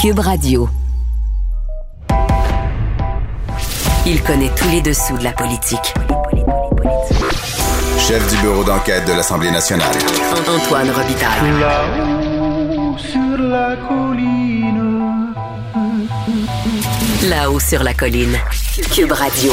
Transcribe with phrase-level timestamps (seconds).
[0.00, 0.66] Cube Radio.
[4.06, 5.92] Il connaît tous les dessous de la politique.
[7.98, 9.94] Chef du bureau d'enquête de l'Assemblée nationale.
[10.48, 11.60] Antoine Robitaille.
[11.60, 15.34] Là-haut sur la colline.
[17.28, 18.38] Là-haut sur la colline.
[18.94, 19.52] Cube Radio.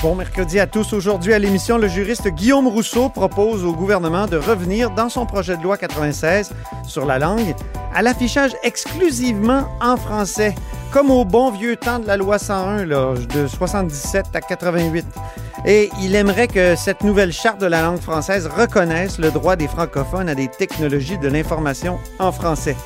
[0.00, 0.94] Bon mercredi à tous.
[0.94, 5.58] Aujourd'hui à l'émission, le juriste Guillaume Rousseau propose au gouvernement de revenir dans son projet
[5.58, 6.52] de loi 96
[6.86, 7.54] sur la langue
[7.96, 10.54] à l'affichage exclusivement en français,
[10.92, 15.06] comme au bon vieux temps de la loi 101 là, de 77 à 88.
[15.64, 19.66] Et il aimerait que cette nouvelle charte de la langue française reconnaisse le droit des
[19.66, 22.76] francophones à des technologies de l'information en français.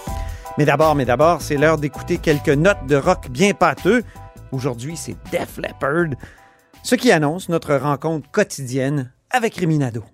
[0.58, 4.04] Mais d'abord, mais d'abord, c'est l'heure d'écouter quelques notes de rock bien pâteux.
[4.52, 6.14] Aujourd'hui, c'est Def Leppard,
[6.84, 10.04] ce qui annonce notre rencontre quotidienne avec Réminado.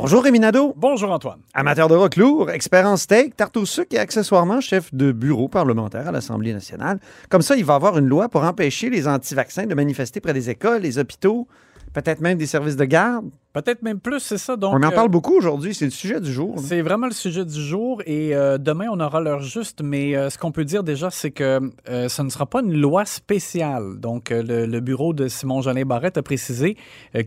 [0.00, 0.74] Bonjour Réminado.
[0.76, 1.40] Bonjour Antoine.
[1.54, 5.48] Amateur de rock lourd, expert en steak, tarte au sucre et accessoirement chef de bureau
[5.48, 7.00] parlementaire à l'Assemblée nationale.
[7.28, 10.32] Comme ça, il va y avoir une loi pour empêcher les anti-vaccins de manifester près
[10.32, 11.48] des écoles, les hôpitaux,
[11.94, 13.28] peut-être même des services de garde.
[13.62, 14.56] Peut-être même plus, c'est ça.
[14.56, 16.54] Donc, On en euh, parle beaucoup aujourd'hui, c'est le sujet du jour.
[16.58, 19.82] C'est vraiment le sujet du jour et euh, demain, on aura l'heure juste.
[19.82, 23.04] Mais euh, ce qu'on peut dire déjà, c'est que ce ne sera pas une loi
[23.04, 23.98] spéciale.
[23.98, 26.76] Donc, le, le bureau de Simon-Jolin Barrette a précisé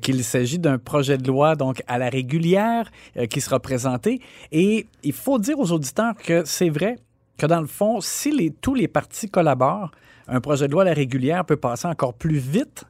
[0.01, 2.89] qu'il s'agit d'un projet de loi donc à la régulière
[3.29, 4.21] qui sera présenté.
[4.53, 6.97] Et il faut dire aux auditeurs que c'est vrai
[7.37, 9.91] que dans le fond, si les, tous les partis collaborent,
[10.27, 12.85] un projet de loi à la régulière peut passer encore plus vite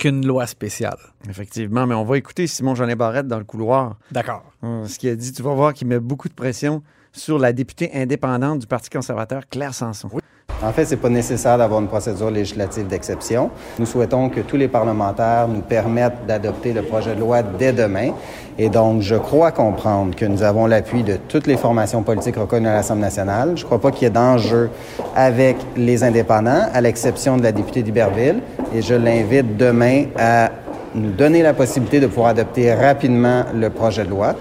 [0.00, 0.96] qu'une loi spéciale.
[1.28, 3.98] Effectivement, mais on va écouter Simon Jeanet Barrette dans le couloir.
[4.10, 4.42] D'accord.
[4.62, 7.52] Hum, Ce qu'il a dit, tu vas voir qu'il met beaucoup de pression sur la
[7.52, 10.08] députée indépendante du Parti conservateur, Claire Sanson.
[10.62, 13.50] En fait, c'est pas nécessaire d'avoir une procédure législative d'exception.
[13.78, 18.10] Nous souhaitons que tous les parlementaires nous permettent d'adopter le projet de loi dès demain.
[18.58, 22.68] Et donc, je crois comprendre que nous avons l'appui de toutes les formations politiques reconnues
[22.68, 23.56] à l'Assemblée nationale.
[23.56, 24.68] Je crois pas qu'il y ait d'enjeu
[25.16, 28.42] avec les indépendants, à l'exception de la députée d'Iberville.
[28.74, 30.50] Et je l'invite demain à
[30.94, 34.34] nous donner la possibilité de pouvoir adopter rapidement le projet de loi.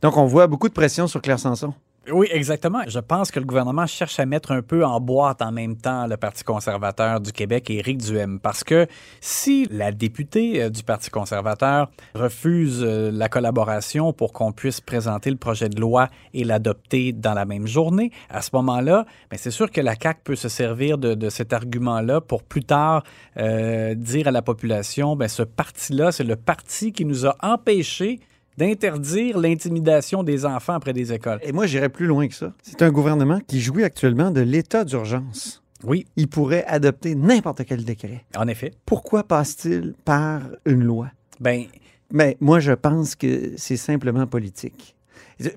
[0.00, 1.74] Donc, on voit beaucoup de pression sur Claire Sanson.
[2.08, 2.80] Oui, exactement.
[2.88, 6.06] Je pense que le gouvernement cherche à mettre un peu en boîte en même temps
[6.06, 8.40] le Parti conservateur du Québec et Éric Duhem.
[8.40, 8.86] Parce que
[9.20, 15.30] si la députée euh, du Parti conservateur refuse euh, la collaboration pour qu'on puisse présenter
[15.30, 19.50] le projet de loi et l'adopter dans la même journée, à ce moment-là, ben, c'est
[19.50, 23.04] sûr que la CAQ peut se servir de, cet argument-là pour plus tard
[23.36, 28.20] euh, dire à la population, ben, ce parti-là, c'est le parti qui nous a empêchés
[28.56, 31.38] d'interdire l'intimidation des enfants après des écoles.
[31.42, 32.52] Et moi, j'irais plus loin que ça.
[32.62, 35.62] C'est un gouvernement qui jouit actuellement de l'état d'urgence.
[35.82, 38.24] Oui, Il pourrait adopter n'importe quel décret.
[38.36, 38.72] en effet.
[38.84, 41.08] Pourquoi passe-t-il par une loi?
[41.40, 41.64] Ben,
[42.12, 44.94] Mais moi, je pense que c'est simplement politique.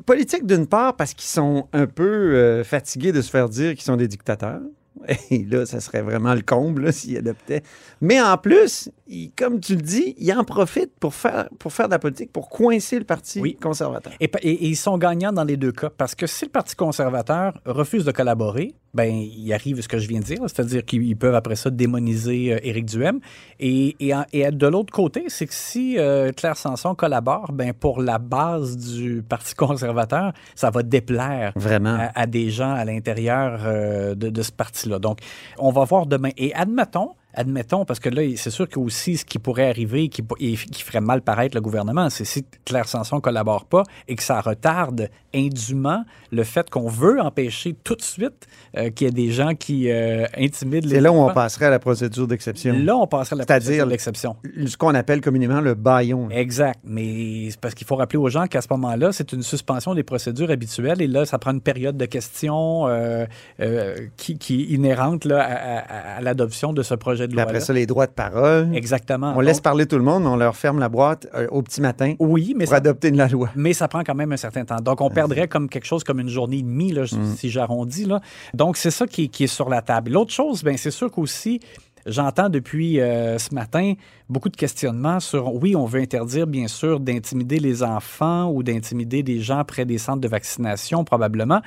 [0.05, 2.05] Politique, d'une part, parce qu'ils sont un peu
[2.35, 4.61] euh, fatigués de se faire dire qu'ils sont des dictateurs.
[5.31, 7.63] Et là, ça serait vraiment le comble là, s'ils adoptaient.
[8.01, 8.89] Mais en plus,
[9.37, 12.49] comme tu le dis, ils en profitent pour faire, pour faire de la politique, pour
[12.49, 13.57] coincer le Parti Oui.
[13.61, 14.13] conservateur.
[14.19, 15.89] Et, pa- et- et ils sont gagnants dans les deux cas.
[15.89, 20.07] Parce que si le Parti conservateur refuse de collaborer, ben il arrive ce que je
[20.07, 23.19] viens de dire, c'est-à-dire qu'ils peuvent après ça démoniser euh, Éric Duhem.
[23.59, 27.73] Et, et, en- et de l'autre côté, c'est que si euh, Claire Sanson collabore, ben
[27.73, 31.97] pour la base du Parti conservateur, ça va déplaire Vraiment.
[31.99, 34.92] à, à des gens à l'intérieur euh, de, de ce parti-là.
[34.99, 35.19] Donc,
[35.57, 36.31] on va voir demain.
[36.37, 40.23] Et admettons, admettons, parce que là, c'est sûr que aussi ce qui pourrait arriver, qui,
[40.39, 44.23] et qui ferait mal paraître le gouvernement, c'est si Claire Sanson collabore pas et que
[44.23, 49.13] ça retarde indûment le fait qu'on veut empêcher tout de suite euh, qu'il y ait
[49.13, 52.73] des gens qui euh, intimident les C'est là où on passerait à la procédure d'exception.
[52.77, 54.35] Là, on passerait à la procédure de l'exception.
[54.67, 56.29] Ce qu'on appelle communément le baillon.
[56.29, 56.79] Exact.
[56.83, 60.51] Mais parce qu'il faut rappeler aux gens qu'à ce moment-là, c'est une suspension des procédures
[60.51, 63.25] habituelles et là, ça prend une période de questions euh,
[63.59, 67.43] euh, qui, qui est inhérente là, à, à- à l'adoption de ce projet de loi.
[67.43, 68.75] après ça, les droits de parole.
[68.75, 69.33] Exactement.
[69.35, 71.81] On laisse parler tout le monde, mais on leur ferme la boîte euh, au petit
[71.81, 73.49] matin Oui, mais pour ça, adopter de la loi.
[73.55, 74.77] mais ça prend quand même un certain temps.
[74.81, 77.03] Donc, on perdrait comme quelque chose comme une journée et demie, là,
[77.35, 78.05] si j'arrondis.
[78.05, 78.21] Là.
[78.53, 80.11] Donc, c'est ça qui, est- qui est sur la table.
[80.11, 81.59] L'autre chose, ben, c'est sûr qu'aussi,
[82.05, 83.93] j'entends depuis euh, ce matin
[84.29, 89.23] beaucoup de questionnements sur, oui, on veut interdire, bien sûr, d'intimider les enfants ou d'intimider
[89.23, 91.61] des gens près des centres de vaccination, probablement.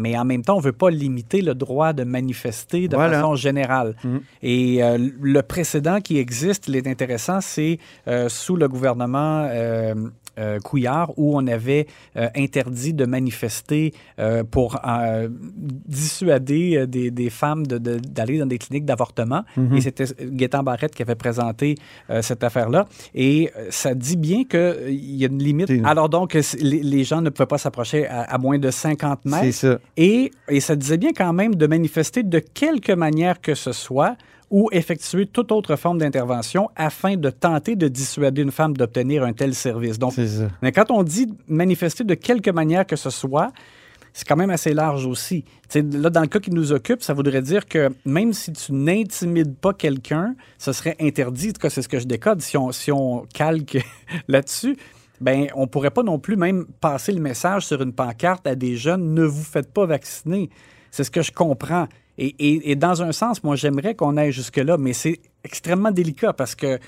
[0.00, 3.18] Mais en même temps, on ne veut pas limiter le droit de manifester de Voilà.
[3.20, 3.94] façon générale.
[4.42, 9.94] Et euh, le précédent qui existe, il est intéressant, c'est euh, sous le gouvernement euh,
[10.64, 15.28] Couillard où on avait euh, interdit de manifester euh, pour euh,
[15.90, 19.42] dissuader euh, des, des femmes de- de- d'aller dans des cliniques d'avortement.
[19.56, 19.76] Mhm.
[19.76, 21.74] Et c'était Gaétan Barrette qui avait présenté
[22.10, 22.86] euh, cette affaire-là.
[23.14, 25.70] Et euh, ça dit bien qu'il y a une limite.
[25.84, 29.20] Alors donc, euh, les, les gens ne pouvaient pas s'approcher à, à moins de 50
[29.24, 29.54] C'est mètres.
[29.56, 29.78] ça.
[29.96, 34.16] Et, et ça disait bien quand même de manifester de quelque manière que ce soit
[34.50, 39.32] ou effectuer toute autre forme d'intervention afin de tenter de dissuader une femme d'obtenir un
[39.32, 39.98] tel service.
[39.98, 40.14] Donc,
[40.60, 43.52] mais quand on dit manifester de quelque manière que ce soit,
[44.12, 45.44] c'est quand même assez large aussi.
[45.74, 49.56] Là, dans le cas qui nous occupe, ça voudrait dire que même si tu n'intimides
[49.56, 51.50] pas quelqu'un, ce serait interdit.
[51.50, 52.42] En tout cas, c'est ce que je décode.
[52.42, 53.78] Si on, si on calque
[54.28, 54.76] là-dessus,
[55.20, 58.76] ben, on pourrait pas non plus même passer le message sur une pancarte à des
[58.76, 60.50] jeunes ne vous faites pas vacciner.
[60.90, 61.86] C'est ce que je comprends.
[62.22, 66.32] Et, et- et dans un sens, moi, j'aimerais qu'on aille jusque-là, mais c'est extrêmement délicat
[66.34, 66.78] parce que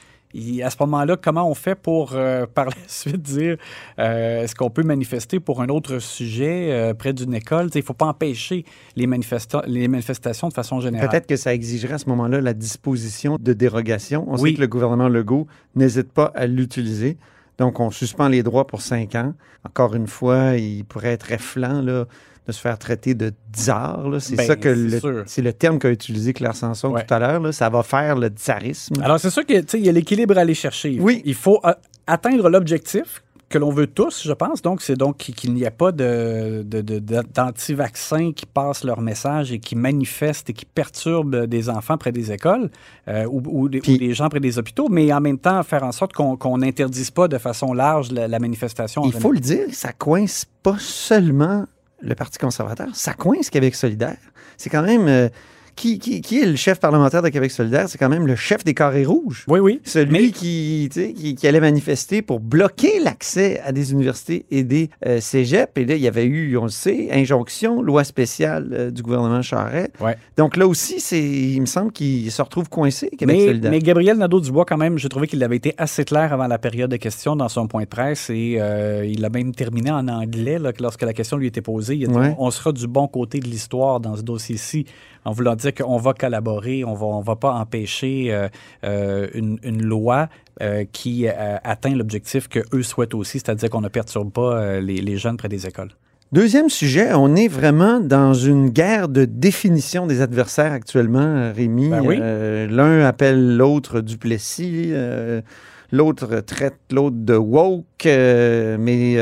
[0.64, 3.56] à ce moment-là, comment on fait pour, euh, par la suite, dire
[3.98, 7.68] euh, est-ce qu'on peut manifester pour un autre sujet euh, près d'une école?
[7.74, 8.64] Il ne faut pas empêcher
[8.96, 11.10] les, manifesta- les manifestations de façon générale.
[11.10, 14.24] Peut-être que ça exigerait à ce moment-là la disposition de dérogation.
[14.28, 14.50] On Oui.
[14.50, 17.18] sait que le gouvernement Legault n'hésite pas à l'utiliser.
[17.58, 19.34] Donc, on suspend les droits pour cinq ans.
[19.66, 22.06] Encore une fois, il pourrait être efflant là,
[22.46, 24.04] de se faire traiter de tsar.
[24.18, 27.04] C'est Ben, ça que c'est le- terme qu'a utilisé Claire Sanson Ouais.
[27.06, 27.54] tout à l'heure.
[27.54, 28.94] Ça va faire le tsarisme.
[29.02, 30.98] Alors, c'est sûr qu'il y a l'équilibre à aller chercher.
[31.00, 31.22] Oui.
[31.24, 31.72] Il faut euh,
[32.06, 34.62] atteindre l'objectif que l'on veut tous, je pense.
[34.62, 39.02] Donc, c'est donc qu'il n'y a pas de, de- de- de- d'anti-vaccins qui passent leur
[39.02, 42.70] message et qui manifestent et qui perturbent des enfants près des écoles
[43.08, 45.62] euh, ou, ou des, Puis- ou des gens près des hôpitaux, mais en même temps,
[45.64, 49.02] faire en sorte qu'on n'interdise pas de façon large la, la manifestation.
[49.04, 51.66] Il faut le dire, ça coince pas seulement
[52.02, 54.18] le Parti conservateur, ça coince Québec solidaire.
[54.56, 55.30] C'est quand même...
[55.74, 57.88] qui, qui- qui est le chef parlementaire de Québec solidaire?
[57.88, 59.44] C'est quand même le chef des carrés rouges.
[59.48, 59.80] Oui, oui.
[59.84, 65.72] Celui Mais- qui, allait manifester pour bloquer l'accès à des universités et des euh, cégeps.
[65.76, 69.42] Et là, il y avait eu, on le sait, injonction, loi spéciale euh, du gouvernement
[69.42, 69.90] Charest.
[70.00, 70.16] Ouais.
[70.36, 73.70] Donc là aussi, c'est, il me semble qu'il se retrouve coincé, Québec Mais, solidaire.
[73.70, 76.90] mais Gabriel Nadeau-Dubois, quand même, j'ai trouvé qu'il avait été assez clair avant la période
[76.90, 80.58] de questions dans son point de presse et euh, il a même terminé en anglais
[80.58, 81.96] là, lorsque la question lui était posée.
[81.96, 82.34] Il a dit Ouais.
[82.38, 84.84] on sera du bon côté de l'histoire dans ce dossier-ci,
[85.24, 88.48] en voulant dire qu'on va collaborer, on va, on va pas empêcher euh,
[88.84, 90.28] euh, une, une loi
[90.60, 95.16] euh, qui atteint l'objectif que eux souhaitent aussi, c'est-à-dire qu'on ne perturbe pas les, les
[95.16, 95.90] jeunes près des écoles.
[96.32, 101.90] Deuxième sujet, on est vraiment dans une guerre de définition des adversaires actuellement, Rémi.
[101.90, 102.16] Ben oui.
[102.18, 105.42] Euh, L'un appelle l'autre Duplessis, euh,
[105.90, 109.18] l'autre traite l'autre de woke, euh, mais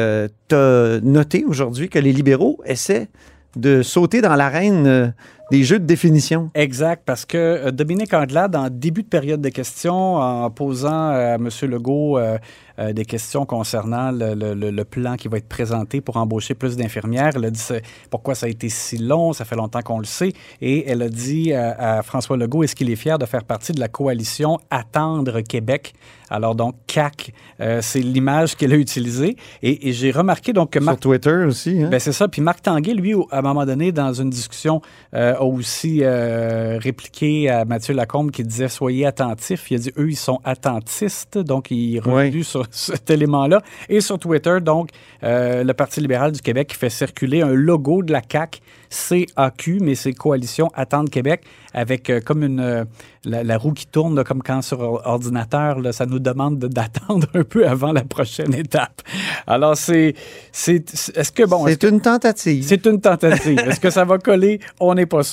[0.49, 3.08] tu as noté aujourd'hui que les libéraux essaient
[3.56, 5.12] de sauter dans l'arène
[5.50, 6.50] des jeux de définition.
[6.55, 11.35] Exact, parce que euh, Dominique Anglade, en début de période de questions, en posant à
[11.37, 11.49] M.
[11.62, 12.38] Legault euh,
[12.79, 16.55] euh, des questions concernant le, le- le- le plan qui va être présenté pour embaucher
[16.55, 17.62] plus d'infirmières, elle a dit
[18.11, 21.08] pourquoi ça a été si long, ça fait longtemps qu'on le sait, et elle a
[21.08, 24.58] dit à, à François Legault, est-ce qu'il est fier de faire partie de la coalition
[24.70, 25.93] Attendre Québec?
[26.32, 30.79] Alors donc, CAC, euh, c'est l'image qu'elle a utilisée, et, et j'ai remarqué donc que
[30.79, 31.82] Sur Marc Twitter aussi.
[31.82, 31.88] hein?
[31.91, 32.29] ben, c'est ça.
[32.29, 34.81] Puis Marc Tanguay, lui, à un moment donné, dans une discussion,
[35.14, 39.71] euh, a aussi euh, répliqué à Mathieu Lacombe qui disait Soyez attentifs.
[39.71, 41.39] Il a dit Eux, ils sont attentistes.
[41.39, 43.63] Donc, il est revenu sur cet élément-là.
[43.89, 44.91] Et sur Twitter, donc,
[45.25, 48.61] euh, le Parti libéral du Québec qui fait circuler un logo de la CAQ,
[48.91, 51.43] CAQ, mais c'est Coalition Attendre Québec,
[51.73, 52.87] avec euh, comme une
[53.25, 56.59] la, la roue qui tourne, là, comme quand sur or- ordinateur, là, ça nous demande
[56.59, 59.03] de- d'attendre un peu avant la prochaine étape.
[59.47, 60.15] Alors, c'est.
[60.53, 60.85] c'est
[61.17, 61.67] Est-ce que, bon.
[61.67, 62.65] c'est une tentative.
[62.67, 63.59] c'est une tentative.
[63.59, 64.59] Est-ce que ça va coller?
[64.81, 65.30] On n'est pas sûr.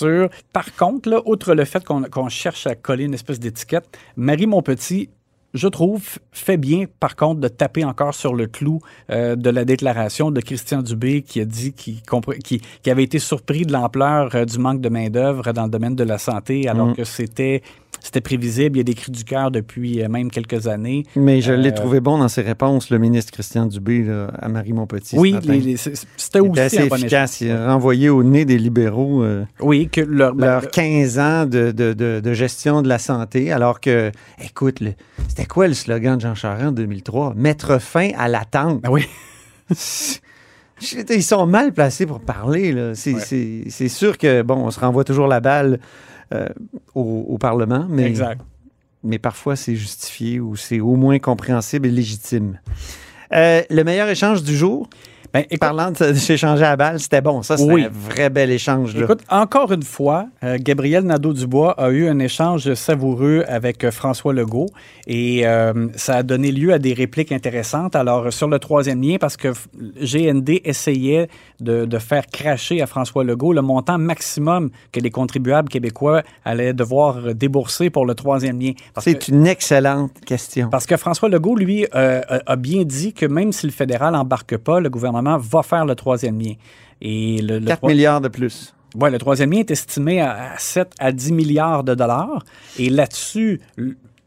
[0.54, 5.10] Par contre, là, outre le fait qu'on cherche à coller une espèce d'étiquette, Marie Monpetit,
[5.54, 9.66] je trouve, fait bien, par contre, de taper encore sur le clou euh, de la
[9.66, 12.02] déclaration de Christian Dubé qui a dit qu'il
[12.88, 16.18] avait été surpris de l'ampleur euh, du manque de main-d'œuvre dans le domaine de la
[16.18, 16.96] santé, alors Mm.
[16.96, 17.64] que c'était
[18.02, 18.78] c'était prévisible.
[18.78, 21.04] Il y a des cris du cœur depuis euh, même quelques années.
[21.16, 24.48] Mais je l'ai Euh, trouvé bon dans ses réponses, le ministre Christian Dubé là, à
[24.50, 25.18] Marie Montpetit.
[25.18, 25.36] Oui,
[26.18, 27.42] c'était aussi assez efficace.
[27.42, 31.46] Il a renvoyé au nez des libéraux euh, Oui, que leur, ben, leurs 15 ans
[31.46, 34.12] de, de- de- de gestion de la santé, alors que,
[34.44, 34.80] écoute,
[35.28, 37.34] c'était quoi le slogan de Jean Charest en 2003?
[37.36, 38.82] Mettre fin à l'attente.
[38.82, 39.06] ben oui.
[41.10, 42.72] Ils sont mal placés pour parler.
[42.74, 42.94] Ouais.
[42.96, 45.80] c'est sûr que, bon, on se renvoie toujours la balle
[46.34, 46.48] euh,
[46.96, 48.42] au, au Parlement, mais, Exact.
[49.04, 52.60] mais parfois c'est justifié ou c'est au moins compréhensible et légitime.
[53.34, 54.90] Euh, le meilleur échange du jour,
[55.34, 57.42] Ben, écoute- Parlant de s'échanger à balle, c'était bon.
[57.44, 57.84] Ça, c'était Oui.
[57.86, 58.96] un vrai bel échange.
[58.96, 59.04] Là.
[59.04, 64.34] Écoute, encore une fois, euh, Gabriel Nadeau-Dubois a eu un échange savoureux avec euh, François
[64.34, 64.68] Legault
[65.06, 67.96] et euh, ça a donné lieu à des répliques intéressantes.
[67.96, 69.50] Alors, sur le troisième lien, parce que
[70.02, 71.28] GND essayait
[71.60, 76.74] de, de faire cracher à François Legault le montant maximum que les contribuables québécois allaient
[76.74, 78.72] devoir débourser pour le troisième lien.
[79.00, 80.70] C'est une excellente question.
[80.70, 84.58] parce que François Legault, lui, a a bien dit que même si le fédéral n'embarque
[84.58, 86.54] pas, le gouvernement va faire le troisième lien.
[87.02, 88.74] Et le, le 4 troi- milliards de plus.
[88.96, 92.44] Ouais, le troisième lien est estimé à à 7 à 10 milliards de dollars.
[92.80, 93.62] Et là-dessus,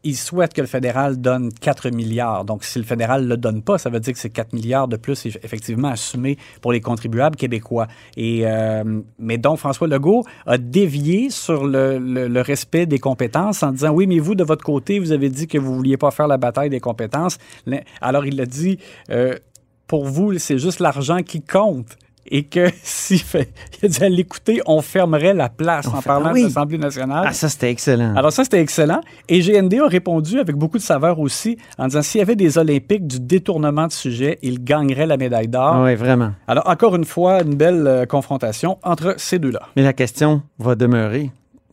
[0.03, 2.43] il souhaite que le fédéral donne 4 milliards.
[2.45, 4.87] Donc, si le fédéral ne le donne pas, ça veut dire que c'est 4 milliards
[4.87, 7.87] de plus eff- effectivement assumés pour les contribuables québécois.
[8.17, 13.61] Et, euh, mais donc, François Legault a dévié sur le, le- le respect des compétences
[13.63, 15.97] en disant, oui, mais vous, de votre côté, vous avez dit que vous ne vouliez
[15.97, 17.37] pas faire la bataille des compétences.
[17.99, 18.79] Alors, il a dit,
[19.11, 19.35] euh,
[19.91, 21.97] pour vous, c'est juste l'argent qui compte.
[22.25, 23.21] Et que si
[23.81, 26.43] il a dit à l'écouter, on fermerait la place On en parlant oui.
[26.43, 27.25] de l'Assemblée nationale.
[27.27, 28.15] Ah, ça, c'était excellent.
[28.15, 29.01] Alors ça, c'était excellent.
[29.27, 32.57] Et GND a répondu avec beaucoup de saveur aussi en disant s'il y avait des
[32.57, 35.81] Olympiques du détournement de sujet, il gagnerait la médaille d'or.
[35.83, 36.31] oui, vraiment.
[36.47, 39.63] Alors encore une fois, une belle euh, confrontation entre ces deux-là.
[39.75, 41.31] Mais la question va demeurer.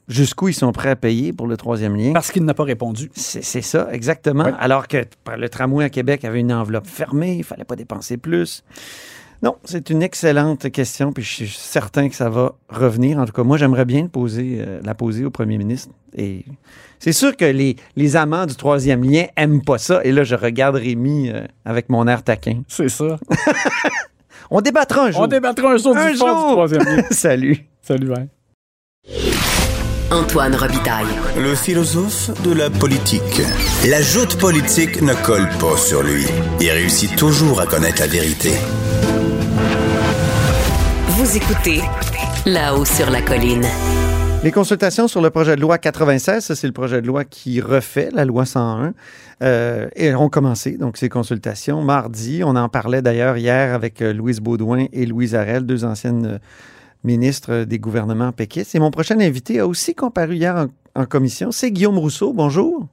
[0.09, 2.12] Jusqu'où ils sont prêts à payer pour le troisième lien?
[2.15, 3.11] Parce qu'il n'a pas répondu.
[3.15, 4.45] C'est ça, exactement.
[4.45, 4.53] Ouais.
[4.59, 5.05] Alors que
[5.37, 8.65] le tramway à Québec avait une enveloppe fermée, il fallait pas dépenser plus.
[9.43, 13.19] Non, c'est une excellente question, puis je suis certain que ça va revenir.
[13.19, 15.93] En tout cas, moi, j'aimerais bien le poser, euh, la poser au premier ministre.
[16.17, 16.45] Et
[16.99, 20.00] c'est sûr que les, les amants du troisième lien aiment pas ça.
[20.03, 22.62] Et là, je regarde Rémi euh, avec mon air taquin.
[22.67, 23.17] C'est ça.
[24.50, 25.23] On débattra un jour.
[25.23, 26.27] On débattra un jour Un du jour!
[26.27, 27.03] du troisième lien.
[27.11, 27.67] Salut.
[27.83, 28.27] Salut, hein.
[30.11, 31.05] Antoine Robitaille.
[31.37, 33.43] Le philosophe de la politique.
[33.87, 36.25] La joute politique ne colle pas sur lui.
[36.61, 38.53] Il réussit toujours à connaître la vérité.
[41.09, 41.83] Vous écoutez
[42.47, 43.67] là-haut sur la colline.
[44.43, 47.61] Les consultations sur le projet de loi 96, ça c'est le projet de loi qui
[47.61, 48.95] refait la loi 101,
[49.43, 52.43] euh, et ont commencé, donc ces consultations, mardi.
[52.45, 56.41] On en parlait d'ailleurs hier avec euh, Louise Baudouin et Louise Arel, deux anciennes
[57.05, 58.75] ministres des gouvernements péquistes.
[58.75, 60.67] Et mon prochain invité a aussi comparu hier en,
[61.02, 62.33] en commission, c'est Guillaume Rousseau.
[62.33, 62.87] Bonjour.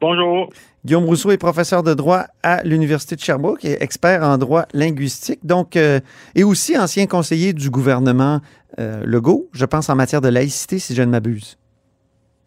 [0.00, 0.50] Bonjour.
[0.84, 5.40] Guillaume Rousseau est professeur de droit à l'Université de Sherbrooke et expert en droit linguistique,
[5.42, 6.00] donc, euh,
[6.34, 8.40] et aussi ancien conseiller du gouvernement
[8.78, 11.56] euh, Legault, je pense en matière de laïcité, si je ne m'abuse.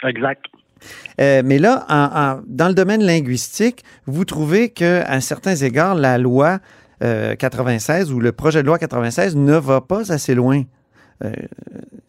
[0.08, 0.44] Exact.
[1.20, 6.20] Euh, mais là, en- en- dans le domaine linguistique, vous trouvez qu'à certains égards, la
[6.20, 6.60] loi
[7.04, 10.64] euh, 96 ou le projet de loi 96 ne va pas assez loin.
[11.24, 11.32] Euh,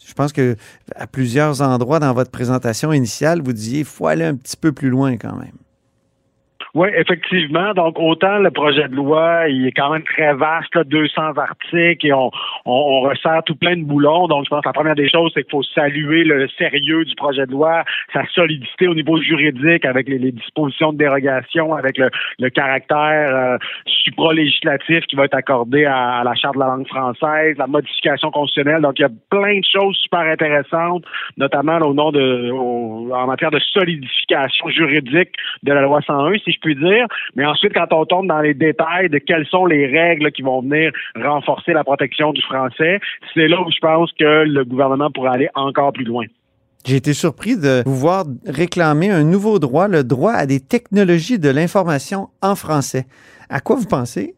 [0.06, 0.56] je pense que
[0.94, 4.72] à plusieurs endroits dans votre présentation initiale, vous disiez qu'il faut aller un petit peu
[4.72, 5.52] plus loin quand même.
[6.74, 7.72] Oui, effectivement.
[7.74, 12.06] Donc, autant le projet de loi, il est quand même très vaste, là, 200 articles
[12.06, 12.30] et on,
[12.66, 14.28] on, on resserre tout plein de boulons.
[14.28, 17.14] Donc, je pense que la première des choses, c'est qu'il faut saluer le sérieux du
[17.14, 21.96] projet de loi, sa solidité au niveau juridique avec les, les dispositions de dérogation, avec
[21.98, 23.56] le, le caractère euh,
[23.86, 28.30] supra-législatif qui va être accordé à, à la Charte de la langue française, la modification
[28.30, 28.82] constitutionnelle.
[28.82, 31.04] Donc, il y a plein de choses super intéressantes,
[31.36, 35.30] notamment au nom de, au- en matière de solidification juridique
[35.62, 37.06] de la loi 101, si je puis dire.
[37.34, 40.62] Mais ensuite, quand on tombe dans les détails de quelles sont les règles qui vont
[40.62, 43.00] venir renforcer la protection du français,
[43.34, 46.26] c'est là où je pense que le gouvernement pourrait aller encore plus loin.
[46.86, 51.38] J'ai été surpris de vous voir réclamer un nouveau droit, le droit à des technologies
[51.38, 53.06] de l'information en français.
[53.50, 54.34] À quoi vous pensez?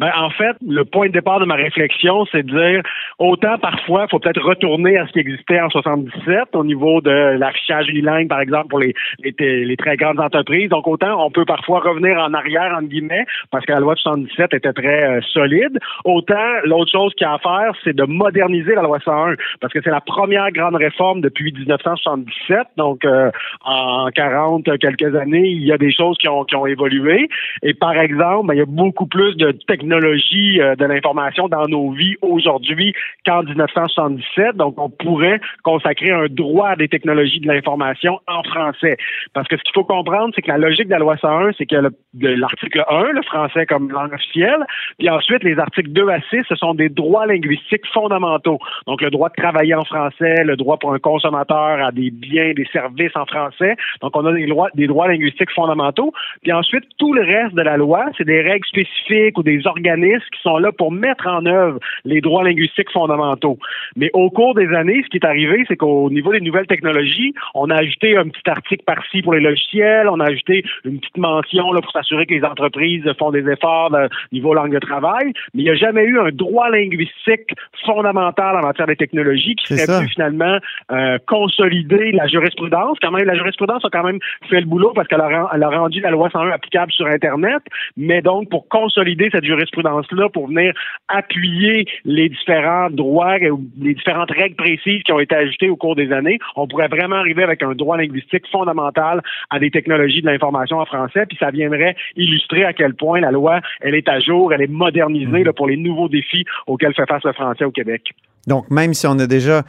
[0.00, 2.82] Ben, en fait, le point de départ de ma réflexion, c'est de dire
[3.18, 7.10] autant parfois, il faut peut-être retourner à ce qui existait en 77 au niveau de
[7.10, 10.70] l'affichage unilingue, par exemple, pour les, les, les très grandes entreprises.
[10.70, 13.98] Donc, autant on peut parfois revenir en arrière, entre guillemets, parce que la loi de
[13.98, 15.78] 77 était très euh, solide.
[16.06, 19.70] Autant, l'autre chose qu'il y a à faire, c'est de moderniser la loi 101, parce
[19.74, 22.58] que c'est la première grande réforme depuis 1977.
[22.78, 23.30] Donc, euh,
[23.66, 27.28] en 40 quelques années, il y a des choses qui ont, qui ont évolué.
[27.62, 29.50] Et par exemple, ben, il y a beaucoup plus de
[29.90, 32.94] technologie euh, de l'information dans nos vies aujourd'hui
[33.26, 34.56] qu'en 1977.
[34.56, 38.96] Donc, on pourrait consacrer un droit des technologies de l'information en français.
[39.34, 41.66] Parce que ce qu'il faut comprendre, c'est que la logique de la loi 101, c'est
[41.66, 41.76] que
[42.20, 44.64] l'article 1, le français comme langue officielle,
[44.98, 48.58] puis ensuite, les articles 2 à 6, ce sont des droits linguistiques fondamentaux.
[48.86, 52.52] Donc, le droit de travailler en français, le droit pour un consommateur à des biens,
[52.54, 53.76] des services en français.
[54.02, 56.12] Donc, on a des droits, linguistiques fondamentaux.
[56.42, 60.26] Puis ensuite, tout le reste de la loi, c'est des règles spécifiques ou des organismes
[60.32, 63.58] qui sont là pour mettre en œuvre les droits linguistiques fondamentaux.
[63.96, 67.34] Mais au cours des années, ce qui est arrivé, c'est qu'au niveau des nouvelles technologies,
[67.54, 71.16] on a ajouté un petit article par-ci pour les logiciels, on a ajouté une petite
[71.16, 75.32] mention là, pour s'assurer que les entreprises font des efforts au niveau langue de travail,
[75.54, 77.50] mais il n'y a jamais eu un droit linguistique
[77.84, 80.58] fondamental en matière de technologies qui serait pu finalement
[80.92, 82.98] euh, consolider la jurisprudence.
[83.02, 84.18] Quand même, la jurisprudence a quand même
[84.48, 87.62] fait le boulot parce qu'elle a, a rendu la loi 101 applicable sur Internet,
[87.96, 90.72] mais donc pour consolider cette jurisprudence-là, pour venir
[91.08, 96.12] appuyer les différents droits, les différentes règles précises qui ont été ajoutées au cours des
[96.12, 100.78] années, on pourrait vraiment arriver avec un droit linguistique fondamental à des technologies de l'information
[100.78, 104.52] en français, puis ça viendrait illustrer à quel point la loi, elle est à jour,
[104.52, 108.10] elle est modernisée là, pour les nouveaux défis auxquels fait face le français au Québec.
[108.46, 109.62] Donc, même si on a déjà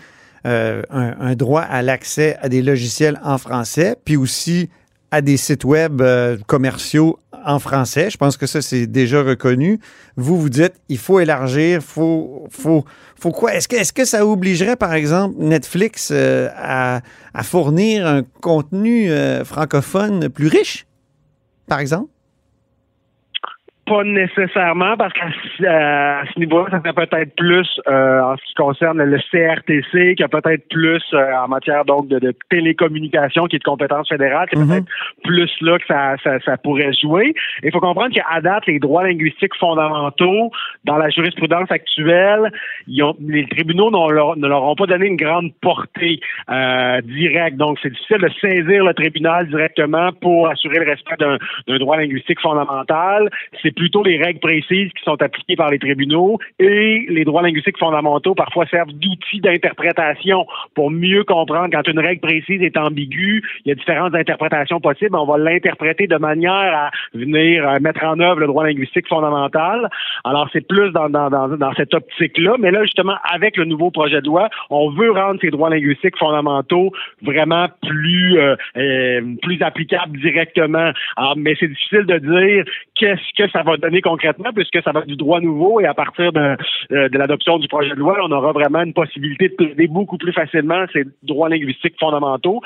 [0.45, 4.69] euh, un, droit à l'accès à des logiciels en français, puis aussi
[5.11, 8.09] à des sites web euh, commerciaux en français.
[8.09, 9.79] Je pense que ça, c'est déjà reconnu.
[10.15, 12.85] Vous, vous dites, il faut élargir, faut, faut,
[13.19, 13.53] faut quoi?
[13.53, 17.01] Est-ce que, est-ce que ça obligerait, par exemple, Netflix euh, à,
[17.33, 19.09] à, fournir un contenu
[19.43, 20.87] francophone plus riche,
[21.67, 22.09] par exemple?
[23.91, 25.27] Pas nécessairement, parce qu'à
[25.59, 30.29] ce niveau-là, ça fait peut-être plus euh, en ce qui concerne le CRTC, qui a
[30.29, 34.59] peut-être plus euh, en matière donc de, de, télécommunication, qui est de compétence fédérale, c'est
[34.59, 34.67] mhm.
[34.69, 34.85] peut-être
[35.25, 37.33] plus là que ça, ça, ça pourrait jouer.
[37.63, 40.51] Il faut comprendre qu'à date, les droits linguistiques fondamentaux,
[40.85, 42.49] dans la jurisprudence actuelle,
[42.87, 47.57] ils ont, les tribunaux ne leur ont pas donné une grande portée euh, directe.
[47.57, 52.39] Donc, c'est difficile de saisir le tribunal directement pour assurer le respect d'un droit linguistique
[52.39, 53.29] fondamental.
[53.61, 57.79] C'est plutôt les règles précises qui sont appliquées par les tribunaux et les droits linguistiques
[57.79, 60.45] fondamentaux parfois servent d'outils d'interprétation
[60.75, 65.15] pour mieux comprendre quand une règle précise est ambiguë, il y a différentes interprétations possibles,
[65.15, 69.89] on va l'interpréter de manière à venir euh, mettre en œuvre le droit linguistique fondamental.
[70.25, 74.21] Alors c'est plus dans, dans, dans, cette optique-là, mais là justement avec le nouveau projet
[74.21, 76.91] de loi, on veut rendre ces droits linguistiques fondamentaux
[77.23, 80.91] vraiment plus euh, euh, plus applicables directement.
[81.17, 85.01] Alors, mais c'est difficile de dire qu'est-ce que ça va donner concrètement, puisque ça va
[85.01, 86.57] être du droit nouveau et à partir de,
[86.91, 90.17] euh, de l'adoption du projet de loi, on aura vraiment une possibilité de plaider beaucoup
[90.17, 92.61] plus facilement ces droits linguistiques fondamentaux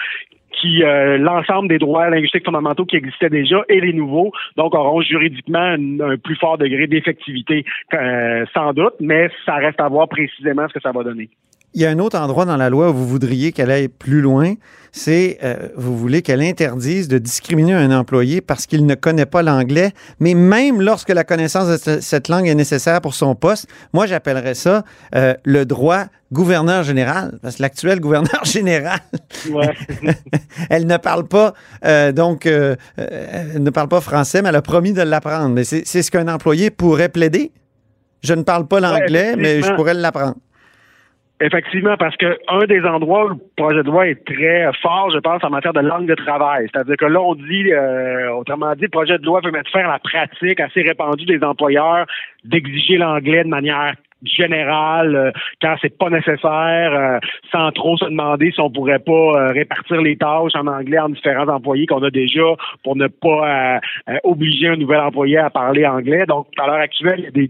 [0.62, 5.02] qui euh, l'ensemble des droits linguistiques fondamentaux qui existaient déjà et les nouveaux, donc auront
[5.02, 10.68] juridiquement un, plus fort degré d'effectivité, euh, sans doute, mais ça reste à voir précisément
[10.68, 11.30] ce que ça va donner.
[11.76, 14.22] Il y a un autre endroit dans la loi où vous voudriez qu'elle aille plus
[14.22, 14.54] loin,
[14.94, 19.44] c'est euh, vous voulez qu'elle interdise de discriminer un employé parce qu'il ne connaît pas
[19.44, 24.06] l'anglais, mais même lorsque la connaissance de cette langue est nécessaire pour son poste, moi
[24.06, 24.86] j'appellerais ça
[25.16, 29.00] euh, le droit gouverneur général, parce que l'actuel gouverneur général,
[30.70, 32.78] elle ne parle pas euh, donc elle
[33.62, 35.50] ne parle pas français, mais elle a promis de l'apprendre.
[35.50, 37.52] Mais c'est ce qu'un employé pourrait plaider.
[38.24, 40.36] Je ne parle pas l'anglais, mais je pourrais l'apprendre.
[41.42, 45.20] Effectivement, parce que un des endroits où le projet de loi est très fort, je
[45.20, 46.68] pense, en matière de langue de travail.
[46.72, 49.84] C'est-à-dire que là, on dit, euh, autrement dit, le projet de loi veut mettre fin
[49.84, 52.06] à la pratique assez répandue des employeurs
[52.46, 57.20] d'exiger l'anglais de manière générale euh, quand c'est pas nécessaire, euh,
[57.52, 61.10] sans trop se demander si on pourrait pas euh, répartir les tâches en anglais en
[61.10, 62.42] différents employés qu'on a déjà
[62.84, 63.80] pour ne pas
[64.24, 66.26] obliger un nouvel employé à parler anglais.
[66.28, 67.50] Donc, à l'heure actuelle, il y a des,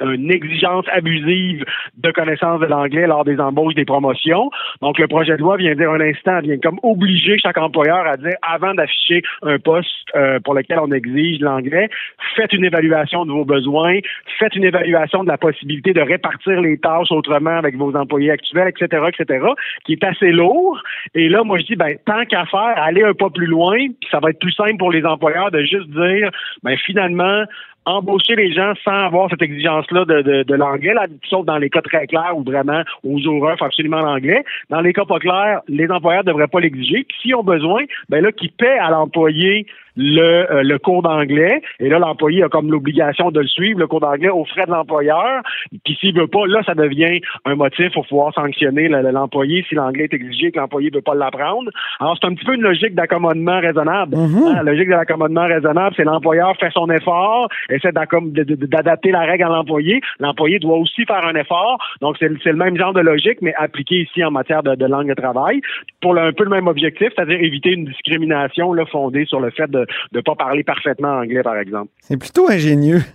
[0.00, 1.64] une exigence abusive
[1.96, 4.50] de connaissance de l'anglais lors des embauches, des promotions.
[4.82, 8.16] Donc, le projet de loi vient dire un instant, vient comme obliger chaque employeur à
[8.16, 10.10] dire, avant d'afficher un poste
[10.44, 11.88] pour lequel on exige l'anglais,
[12.36, 13.98] faites une évaluation de vos besoins,
[14.38, 18.68] faites une évaluation de la possibilité de répartir les tâches autrement avec vos employés actuels,
[18.68, 19.46] etc., etc.,
[19.84, 20.80] qui est assez lourd.
[21.14, 24.08] Et là, moi, je dis, ben, tant qu'à faire, aller un pas plus loin, puis
[24.10, 26.30] ça va être plus simple pour les employeurs de juste dire,
[26.62, 27.44] ben, finalement,
[27.86, 30.94] embaucher les gens sans avoir cette exigence-là de, de, de l'anglais,
[31.28, 34.44] sauf dans les cas très clairs où vraiment aux il faut absolument l'anglais.
[34.70, 37.04] Dans les cas pas clairs, les employeurs ne devraient pas l'exiger.
[37.08, 41.62] Puis s'ils ont besoin, ben là, qu'ils paient à l'employé le, euh, le cours d'anglais.
[41.80, 44.70] Et là, l'employé a comme l'obligation de le suivre, le cours d'anglais, aux frais de
[44.70, 45.42] l'employeur.
[45.84, 50.04] Puis s'il veut pas, là, ça devient un motif pour pouvoir sanctionner l'employé si l'anglais
[50.04, 51.70] est exigé et que l'employé veut pas l'apprendre.
[52.00, 54.16] Alors, c'est un petit peu une logique d'accommodement raisonnable.
[54.16, 54.48] Mm-hmm.
[54.48, 59.44] Hein, la logique de l'accommodement raisonnable, c'est l'employeur fait son effort, essaie d'adapter la règle
[59.44, 60.00] à l'employé.
[60.18, 61.78] L'employé doit aussi faire un effort.
[62.00, 65.08] Donc, c'est le même genre de logique, mais appliqué ici en matière de, de langue
[65.08, 65.60] de travail
[66.00, 69.70] pour un peu le même objectif, c'est-à-dire éviter une discrimination là, fondée sur le fait
[69.70, 71.90] de ne pas parler parfaitement anglais, par exemple.
[72.00, 73.02] C'est plutôt ingénieux.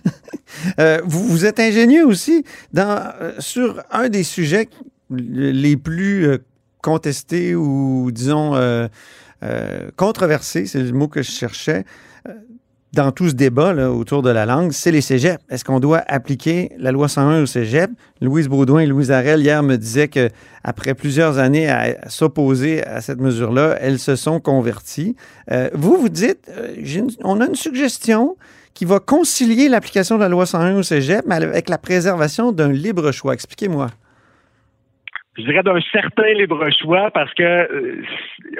[0.80, 4.68] Euh, vous, êtes ingénieux aussi dans, euh, sur un des sujets
[5.10, 6.38] les plus euh,
[6.82, 8.58] contestés ou, disons,
[9.94, 11.84] controversés, c'est le mot que je cherchais.
[12.92, 15.42] Dans tout ce débat là, autour de la langue, c'est les cégeps.
[15.48, 17.90] Est-ce qu'on doit appliquer la loi 101 au cégep?
[18.20, 23.20] Louise Baudouin et Louise Arel, hier, me disaient qu'après plusieurs années à, s'opposer à cette
[23.20, 25.14] mesure-là, elles se sont converties.
[25.50, 28.36] Euh, vous, vous dites, euh, on a une suggestion
[28.74, 32.72] qui va concilier l'application de la loi 101 au cégep, mais avec la préservation d'un
[32.72, 33.34] libre choix.
[33.34, 33.88] Expliquez-moi
[35.40, 38.02] je dirais d'un certain libre choix parce que euh,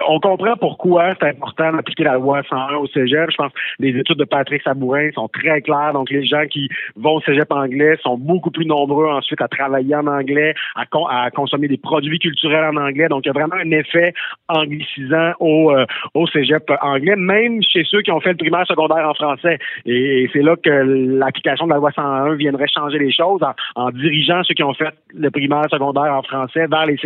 [0.09, 3.31] on comprend pourquoi c'est important d'appliquer la loi 101 au cégep.
[3.31, 5.93] Je pense que les études de Patrick Sabourin sont très claires.
[5.93, 9.95] Donc, les gens qui vont au cégep anglais sont beaucoup plus nombreux ensuite à travailler
[9.95, 13.09] en anglais, à, consommer des produits culturels en anglais.
[13.09, 14.13] Donc, il y a vraiment un effet
[14.49, 15.85] anglicisant au, euh,
[16.33, 19.59] cégep anglais, même chez ceux qui ont fait le primaire secondaire en français.
[19.87, 23.91] Et, c'est là que l'application de la loi 101 viendrait changer les choses en, en
[23.91, 26.97] dirigeant ceux qui ont fait le primaire secondaire en français vers les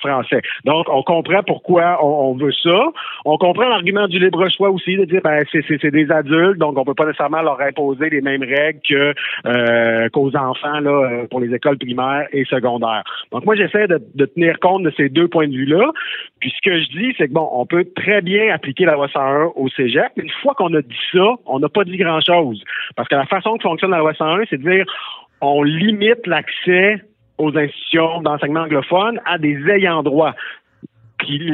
[0.00, 0.42] français.
[0.64, 2.88] Donc, on comprend pourquoi on, veut ça.
[3.24, 6.84] On comprend l'argument du libre choix aussi, de dire ben c'est des adultes, donc on
[6.84, 9.14] peut pas nécessairement leur imposer les mêmes règles que
[9.46, 13.04] euh, qu'aux enfants là euh, pour les écoles primaires et secondaires.
[13.32, 15.90] Donc moi j'essaie de, tenir compte de ces deux points de vue-là.
[16.40, 19.08] Puis ce que je dis, c'est que bon, on peut très bien appliquer la loi
[19.08, 20.12] 101 au cégep.
[20.16, 22.62] Une fois qu'on a dit ça, on n'a pas dit grand-chose.
[22.96, 24.84] Parce que la façon que fonctionne la loi 101, c'est de dire
[25.40, 27.02] on limite l'accès
[27.38, 30.34] aux institutions d'enseignement anglophone à des ayants droit.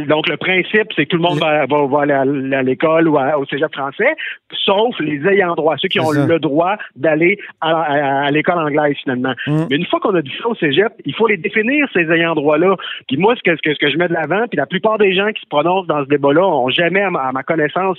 [0.09, 1.65] donc, le principe, c'est que tout le monde va,
[2.01, 4.15] aller à, l'école ou au cégep français,
[4.53, 9.35] sauf les ayants droit, ceux qui ont le droit d'aller à, l'école anglaise, finalement.
[9.47, 9.65] Mm.
[9.71, 12.35] Mais une fois qu'on a dit ça au cégep, il faut les définir, ces ayants
[12.35, 12.77] droit-là.
[13.09, 15.31] Puis moi, ce que, ce que, je mets de l'avant, puis la plupart des gens
[15.33, 17.99] qui se prononcent dans ce débat-là ont jamais, à ma connaissance,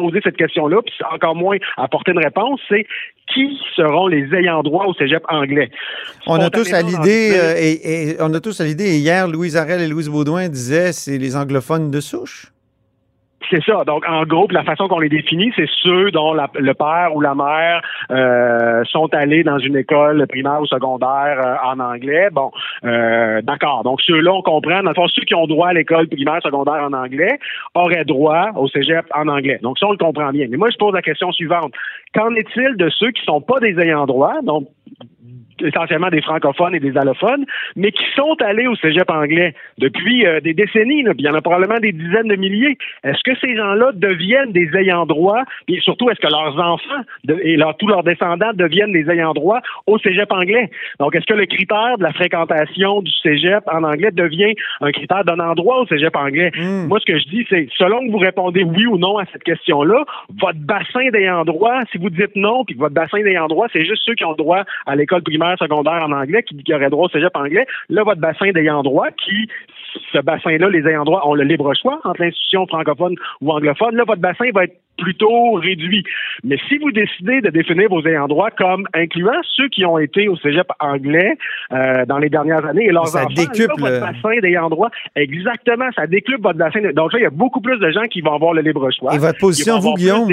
[0.00, 2.86] poser cette question-là, puis encore moins apporter une réponse, c'est
[3.32, 5.70] qui seront les ayants droit au cégep anglais?
[6.26, 9.80] On a tous à l'idée, euh, et, on a tous à l'idée, hier, Louise Arel
[9.80, 12.52] et Louise Baudouin disaient c'est les anglophones de souche.
[13.50, 13.84] C'est ça.
[13.84, 17.34] Donc, en gros, la façon qu'on les définit, c'est ceux dont le père ou la
[17.34, 17.80] mère
[18.10, 22.28] euh, sont allés dans une école primaire ou secondaire euh, en anglais.
[22.32, 22.50] Bon,
[22.84, 23.84] euh, d'accord.
[23.84, 24.82] Donc, ceux-là, on comprend.
[24.82, 27.38] Dans le fond, ceux qui ont droit à l'école primaire, secondaire en anglais
[27.74, 29.58] auraient droit au cégep en anglais.
[29.62, 30.46] Donc, ça, on le comprend bien.
[30.50, 31.72] Mais moi, je pose la question suivante.
[32.14, 34.68] Qu'en est-il de ceux qui sont pas des ayants droit, donc
[35.62, 37.44] essentiellement des francophones et des allophones,
[37.76, 41.02] mais qui sont allés au cégep anglais depuis euh, des décennies.
[41.02, 42.76] Là, puis il y en a probablement des dizaines de milliers.
[43.04, 47.58] Est-ce que ces gens-là deviennent des ayants droit, et surtout est-ce que leurs enfants et
[47.78, 50.70] tous leurs descendants deviennent des ayants droit au cégep anglais?
[51.00, 55.24] Donc, est-ce que le critère de la fréquentation du cégep en anglais devient un critère
[55.24, 56.50] donnant droit au cégep anglais?
[56.56, 56.86] Hmm.
[56.88, 59.44] Moi, ce que je dis, c'est selon que vous répondez oui ou non à cette
[59.44, 60.04] question-là,
[60.40, 63.84] votre bassin d'ayants droit, si vous dites non, puis que votre bassin d'ayants droit, c'est
[63.84, 67.06] juste ceux qui ont droit à l'école primaire secondaire en anglais, qui, qui aurait droit
[67.06, 67.66] au cégep anglais.
[67.88, 69.48] Là, votre bassin d'ayants droit, qui,
[70.12, 73.96] ce bassin-là, les ayants droit ont le libre choix entre l'institution francophone ou anglophone.
[73.96, 76.04] Là, votre bassin va être plutôt réduit.
[76.42, 80.26] Mais si vous décidez de définir vos ayants droit comme incluant ceux qui ont été
[80.28, 81.36] au cégep anglais
[81.72, 83.74] euh, dans les dernières années et leurs ça enfants, décuple...
[83.78, 86.80] votre bassin d'ayants droit, exactement, ça décuple votre bassin.
[86.94, 89.14] Donc là, il y a beaucoup plus de gens qui vont avoir le libre choix.
[89.14, 90.28] Et votre position, vous, Guillaume,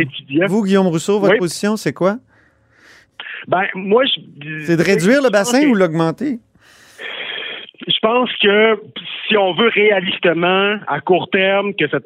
[0.48, 2.16] vous, Guillaume Rousseau, votre position, c'est quoi?
[3.48, 4.66] Ben, moi, je.
[4.66, 6.40] C'est de réduire le bassin ou l'augmenter?
[7.88, 8.80] Je pense que
[9.28, 12.06] si on veut réalistement, à court terme, que, cette,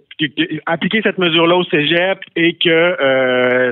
[0.66, 3.72] appliquer cette mesure-là au cégep et que euh,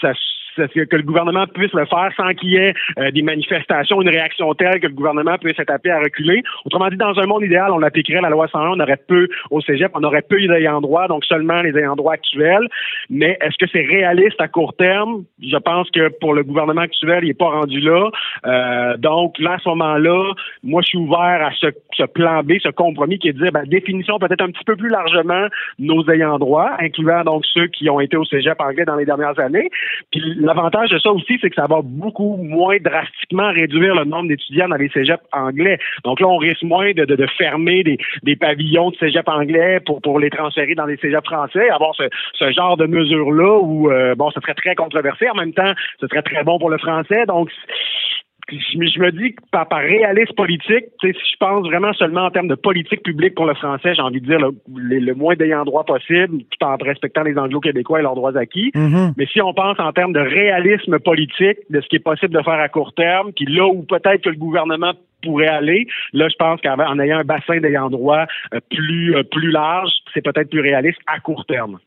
[0.00, 0.12] ça
[0.56, 4.52] que le gouvernement puisse le faire sans qu'il y ait euh, des manifestations, une réaction
[4.54, 6.42] telle que le gouvernement puisse être à reculer.
[6.64, 9.60] Autrement dit, dans un monde idéal, on appliquerait la loi 101, on aurait peu au
[9.60, 12.68] cégep, on aurait peu d'ayants droit, donc seulement les ayants droit actuels.
[13.10, 15.24] Mais est-ce que c'est réaliste à court terme?
[15.42, 18.10] Je pense que pour le gouvernement actuel, il n'est pas rendu là.
[18.46, 22.68] Euh, donc, là, à ce moment-là, moi, je suis ouvert à ce, plan B, ce
[22.68, 25.46] compromis qui est de dire, ben, définition peut-être un petit peu plus largement
[25.78, 29.38] nos ayants droit, incluant donc ceux qui ont été au cégep anglais dans les dernières
[29.38, 29.70] années.
[30.10, 34.28] Puis L'avantage de ça aussi, c'est que ça va beaucoup moins drastiquement réduire le nombre
[34.28, 35.78] d'étudiants dans les cégeps anglais.
[36.04, 40.02] Donc là, on risque moins de, de, fermer des, des, pavillons de cégep anglais pour,
[40.02, 42.02] pour les transférer dans les cégeps français, avoir ce,
[42.34, 45.30] ce genre de mesures-là où, euh, bon, ce serait très controversé.
[45.30, 47.24] En même temps, ce serait très bon pour le français.
[47.26, 47.48] Donc,
[48.50, 52.48] je, me dis que par, par réalisme politique, si je pense vraiment seulement en termes
[52.48, 55.84] de politique publique pour le français, j'ai envie de dire le, le, moins d'ayant droit
[55.84, 58.70] possible, tout en respectant les anglo-québécois et leurs droits acquis.
[58.74, 59.14] Mm-hmm.
[59.16, 62.42] Mais si on pense en termes de réalisme politique, de ce qui est possible de
[62.42, 66.36] faire à court terme, puis là où peut-être que le gouvernement pourrait aller, là, je
[66.36, 70.60] pense qu'en ayant un bassin d'ayant droit euh, plus, euh, plus large, c'est peut-être plus
[70.60, 71.78] réaliste à court terme.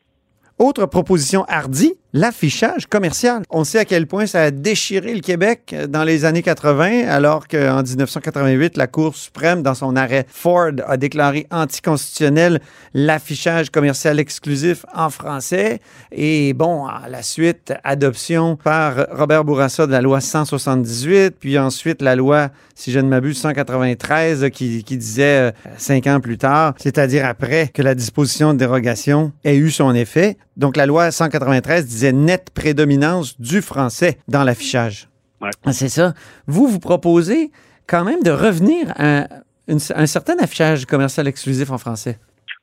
[0.58, 3.42] Autre proposition hardie, l'affichage commercial.
[3.50, 7.48] On sait à quel point ça a déchiré le Québec dans les années 80, alors
[7.48, 12.60] qu'en 1988, la Cour suprême, dans son arrêt Ford, a déclaré anticonstitutionnel
[12.94, 15.80] l'affichage commercial exclusif en français.
[16.12, 22.02] Et bon, à la suite, adoption par Robert Bourassa de la loi 178, puis ensuite
[22.02, 26.74] la loi, si je ne m'abuse, 193, qui, qui disait euh, cinq ans plus tard,
[26.78, 30.36] c'est-à-dire après que la disposition de dérogation ait eu son effet.
[30.58, 35.08] Donc la loi 193 disait nette prédominance du français dans l'affichage.
[35.40, 35.50] Ouais.
[35.64, 36.14] Ah, C'est ça.
[36.46, 37.52] Vous, vous proposez
[37.86, 39.28] quand même de revenir à
[39.68, 42.18] un certain affichage commercial exclusif en français.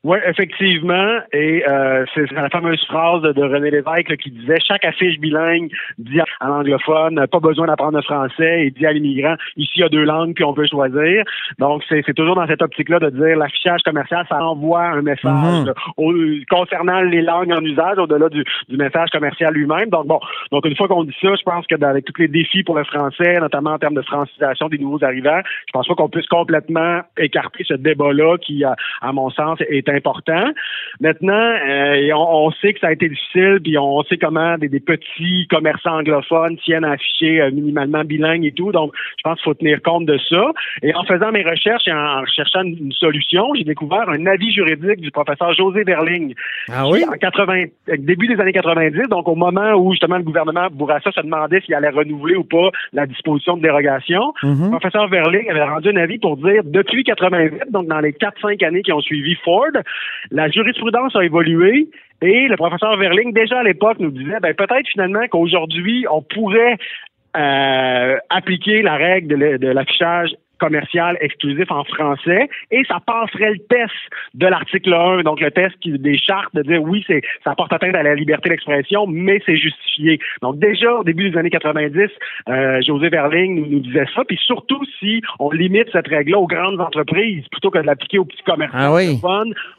[0.08, 1.18] Oui, effectivement.
[1.34, 5.72] Et euh, c'est la fameuse phrase de, René Lévesque là, qui disait chaque affiche bilingue
[5.98, 9.84] dit à l'anglophone pas besoin d'apprendre le français et dit à l'immigrant ici il y
[9.84, 11.24] a deux langues puis on peut choisir.
[11.58, 15.26] Donc c'est toujours dans cette optique-là de dire l'affichage commercial ça envoie un message
[15.66, 15.74] Mhm.
[15.98, 16.14] au-
[16.52, 19.90] concernant les langues en usage au-delà du, du message commercial lui-même.
[19.90, 20.20] Donc bon,
[20.52, 22.78] donc une fois qu'on dit ça, je pense que dans- avec tous les défis pour
[22.78, 26.28] le français, notamment en termes de francisation des nouveaux arrivants, je pense pas qu'on puisse
[26.28, 30.52] complètement écarter ce débat-là qui, à, à mon sens, est important.
[31.00, 34.70] Maintenant, euh, on, on sait que ça a été difficile, puis on sait comment des,
[34.70, 38.72] des petits commerçants anglophones tiennent à afficher euh, minimalement bilingue et tout.
[38.72, 40.52] Donc, je pense qu'il faut tenir compte de ça.
[40.82, 45.02] Et en faisant mes recherches et en cherchant une, solution, j'ai découvert un avis juridique
[45.02, 46.34] du professeur José Verling
[46.70, 50.24] Ah qui, en 80, euh, début des années 90, donc au moment où justement le
[50.24, 54.66] gouvernement Bourassa se demandait s'il allait renouveler ou pas la disposition de dérogation, Mhm.
[54.66, 58.64] le professeur Verling avait rendu un avis pour dire depuis 88, donc dans les 4-5
[58.64, 59.72] années qui ont suivi Ford,
[60.32, 61.90] la jurisprudence a évolué
[62.22, 66.78] et le professeur Verling, déjà à l'époque, nous disait ben, peut-être finalement qu'aujourd'hui, on pourrait
[67.36, 73.92] euh, appliquer la règle de l'affichage commercial exclusif en français et ça passerait le test
[74.34, 77.74] de l'article 1, donc le test qui, des chartes de dire oui, c'est ça porte
[77.74, 80.20] atteinte à la liberté d'expression, mais c'est justifié.
[80.42, 82.10] Donc déjà au début des années 90,
[82.50, 86.48] euh, José Verling nous, nous disait ça, puis surtout si on limite cette règle-là aux
[86.48, 89.20] grandes entreprises plutôt que de l'appliquer aux petits commerçants Ah oui.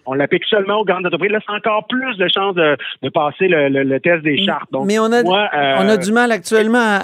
[0.07, 1.31] on l'applique seulement aux grandes entreprises.
[1.33, 4.71] Là, c'est encore plus de chances de, de passer le, le- le test des chartes.
[4.73, 7.01] Donc, Mais on a, moi, euh, on a du mal actuellement à,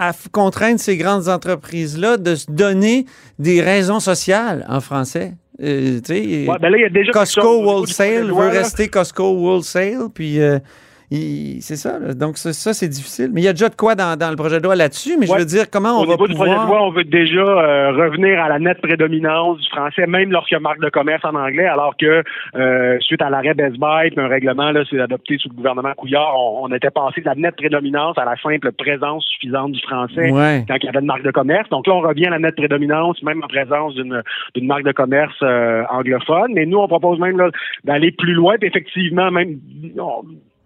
[0.00, 3.04] à contraindre ces grandes entreprises-là de se donner
[3.38, 5.34] des raisons sociales en français.
[5.62, 10.08] Euh, tu sais, ouais, ben là, y a déjà Costco Wholesale veut rester Costco Wholesale,
[10.14, 10.58] puis euh,
[11.60, 11.98] c'est ça.
[11.98, 12.14] là.
[12.14, 13.30] Donc ça, ça, c'est difficile.
[13.32, 15.26] Mais il y a déjà de quoi dans, dans le projet de loi là-dessus, mais
[15.26, 16.78] je veux dire, comment on Au va niveau du projet de pouvoir...
[16.78, 20.58] loi, on veut déjà euh, revenir à la nette prédominance du français, même lorsqu'il y
[20.58, 22.22] a marque de commerce en anglais, alors que
[22.54, 25.92] euh, suite à l'arrêt Best Buy, puis un règlement, là, c'est adopté sous le gouvernement
[25.96, 29.80] Couillard, on, on était passé de la nette prédominance à la simple présence suffisante du
[29.80, 30.64] français Ouais.
[30.68, 31.68] quand il y avait une marque de commerce.
[31.70, 34.22] Donc là, on revient à la nette prédominance, même en présence d'une
[34.54, 36.52] d'une marque de commerce euh, anglophone.
[36.54, 37.36] Mais nous, on propose même
[37.84, 39.58] d'aller plus loin, puis effectivement, même
[39.98, 40.22] on-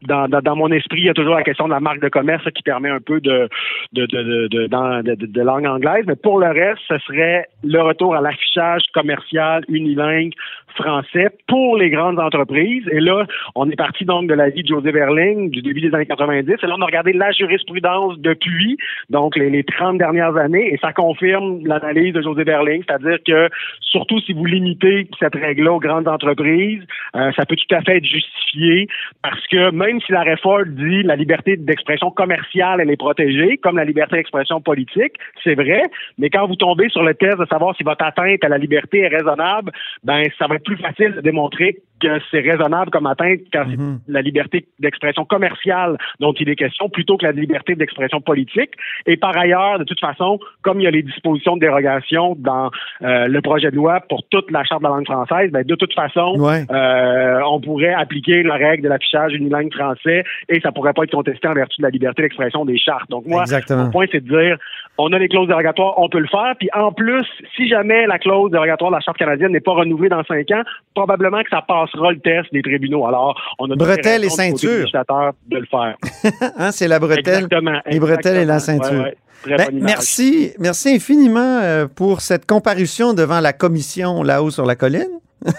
[0.06, 2.62] dans, mon esprit, il y a toujours la question de la marque de commerce qui
[2.62, 3.48] permet un peu de,
[3.92, 6.04] de- de- de langue anglaise.
[6.06, 10.32] Mais pour le reste, ce serait le retour à l'affichage commercial unilingue
[10.74, 12.84] français pour les grandes entreprises.
[12.90, 16.06] Et là, on est parti donc de l'avis de José Verling du début des années
[16.06, 16.50] 90.
[16.50, 18.76] Et là, on a regardé la jurisprudence depuis,
[19.10, 23.48] donc les, les 30 dernières années, et ça confirme l'analyse de José Verling, c'est-à-dire que
[23.80, 26.82] surtout si vous limitez cette règle-là aux grandes entreprises,
[27.16, 28.86] euh, ça peut tout à fait être justifié
[29.22, 33.76] parce que même si la réforme dit la liberté d'expression commerciale, elle est protégée, comme
[33.76, 35.82] la liberté d'expression politique, c'est vrai,
[36.18, 39.00] mais quand vous tombez sur le test de savoir si votre atteinte à la liberté
[39.00, 39.72] est raisonnable,
[40.04, 44.12] ben ça va être plus facile de démontrer que c'est raisonnable comme atteinte quand c'est
[44.12, 48.72] la liberté d'expression commerciale dont il est question plutôt que la liberté d'expression politique.
[49.06, 52.70] Et par ailleurs, de toute façon, comme il y a les dispositions de dérogation dans
[53.02, 55.74] euh, le projet de loi pour toute la charte de la langue française, ben de
[55.74, 56.64] toute façon, Ouais.
[56.70, 61.12] euh, on pourrait appliquer la règle de l'affichage unilingue français et ça pourrait pas être
[61.12, 63.08] contesté en vertu de la liberté d'expression des chartes.
[63.10, 63.84] Donc moi, Exactement.
[63.84, 64.58] mon point, c'est de dire,
[64.98, 66.54] on a les clauses dérogatoires, on peut le faire.
[66.58, 67.24] Puis en plus,
[67.56, 70.53] si jamais la clause dérogatoire de la Charte canadienne n'est pas renouvelée dans cinq ans,
[70.94, 73.06] probablement que ça passera le test des tribunaux.
[73.06, 75.96] Alors, on a Bretelles et législateur de le faire.
[76.56, 77.44] Hein, c'est la bretelle.
[77.44, 77.80] Exactement.
[77.86, 78.92] les bretelles et la ceinture.
[78.92, 79.56] Ouais, ouais.
[79.56, 85.20] Ben, merci, merci infiniment euh, pour cette comparution devant la commission là-haut sur la colline.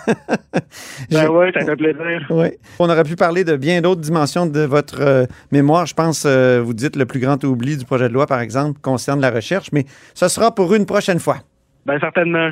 [1.11, 2.25] Ben ouais, ça fait plaisir.
[2.29, 2.47] Oui.
[2.79, 5.85] On aurait pu parler de bien d'autres dimensions de votre euh, mémoire.
[5.85, 8.79] Je pense, euh, vous dites, le plus grand oubli du projet de loi, par exemple,
[8.81, 11.37] concerne la recherche, mais ce sera pour une prochaine fois.
[11.85, 12.51] Ben certainement.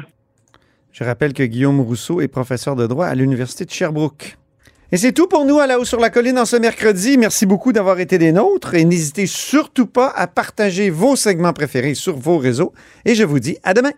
[0.94, 4.38] Je rappelle que Guillaume Rousseau est professeur de droit à l'Université de Sherbrooke.
[4.92, 7.18] Et c'est tout pour nous à la haut sur la colline en ce mercredi.
[7.18, 11.96] Merci beaucoup d'avoir été des nôtres et n'hésitez surtout pas à partager vos segments préférés
[11.96, 12.74] sur vos réseaux.
[13.06, 13.94] Et je vous dis à demain.